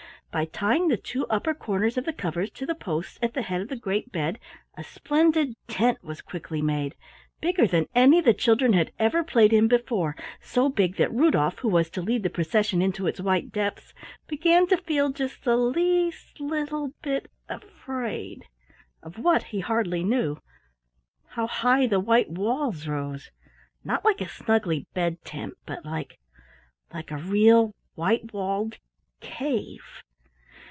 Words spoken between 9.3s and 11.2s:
in before, so big that